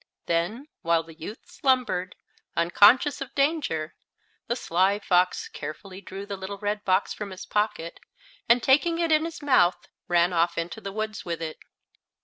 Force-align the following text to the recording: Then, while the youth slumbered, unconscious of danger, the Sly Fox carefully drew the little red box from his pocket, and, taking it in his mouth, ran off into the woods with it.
Then, 0.25 0.67
while 0.81 1.03
the 1.03 1.13
youth 1.13 1.45
slumbered, 1.45 2.15
unconscious 2.57 3.21
of 3.21 3.35
danger, 3.35 3.93
the 4.47 4.55
Sly 4.55 4.97
Fox 4.97 5.47
carefully 5.47 6.01
drew 6.01 6.25
the 6.25 6.35
little 6.37 6.57
red 6.57 6.83
box 6.83 7.13
from 7.13 7.29
his 7.29 7.45
pocket, 7.45 7.99
and, 8.49 8.63
taking 8.63 8.97
it 8.97 9.11
in 9.11 9.25
his 9.25 9.43
mouth, 9.43 9.77
ran 10.07 10.33
off 10.33 10.57
into 10.57 10.81
the 10.81 10.91
woods 10.91 11.23
with 11.23 11.39
it. 11.39 11.59